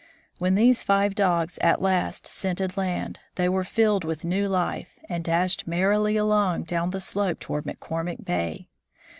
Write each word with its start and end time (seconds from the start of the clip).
When 0.39 0.55
these 0.55 0.81
five 0.81 1.13
dogs 1.13 1.59
at 1.61 1.79
last 1.79 2.25
scented 2.25 2.75
land, 2.75 3.19
they 3.35 3.47
were 3.47 3.63
filled 3.63 4.03
with 4.03 4.25
new 4.25 4.47
life, 4.47 4.97
and 5.07 5.23
dashed 5.23 5.67
merrily 5.67 6.17
along 6.17 6.63
down 6.63 6.89
the 6.89 6.99
slope 6.99 7.39
toward 7.39 7.65
McCormick 7.65 8.25
bay. 8.25 8.67